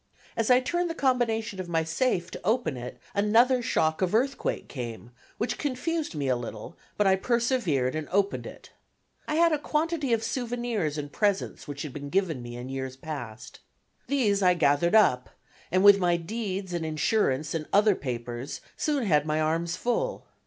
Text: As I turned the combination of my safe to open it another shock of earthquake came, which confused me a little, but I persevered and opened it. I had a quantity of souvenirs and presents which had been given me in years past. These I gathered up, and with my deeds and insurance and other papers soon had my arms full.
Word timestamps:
As 0.35 0.49
I 0.49 0.59
turned 0.59 0.89
the 0.89 0.95
combination 0.95 1.59
of 1.59 1.69
my 1.69 1.83
safe 1.83 2.31
to 2.31 2.41
open 2.43 2.75
it 2.75 2.97
another 3.13 3.61
shock 3.61 4.01
of 4.01 4.15
earthquake 4.15 4.67
came, 4.67 5.11
which 5.37 5.59
confused 5.59 6.15
me 6.15 6.27
a 6.27 6.35
little, 6.35 6.75
but 6.97 7.05
I 7.05 7.15
persevered 7.15 7.93
and 7.93 8.09
opened 8.11 8.47
it. 8.47 8.71
I 9.27 9.35
had 9.35 9.51
a 9.51 9.59
quantity 9.59 10.11
of 10.11 10.23
souvenirs 10.23 10.97
and 10.97 11.11
presents 11.11 11.67
which 11.67 11.83
had 11.83 11.93
been 11.93 12.09
given 12.09 12.41
me 12.41 12.55
in 12.55 12.67
years 12.67 12.97
past. 12.97 13.59
These 14.07 14.41
I 14.41 14.55
gathered 14.55 14.95
up, 14.95 15.29
and 15.71 15.83
with 15.83 15.99
my 15.99 16.17
deeds 16.17 16.73
and 16.73 16.83
insurance 16.83 17.53
and 17.53 17.67
other 17.71 17.93
papers 17.93 18.59
soon 18.75 19.03
had 19.05 19.27
my 19.27 19.39
arms 19.39 19.75
full. 19.75 20.25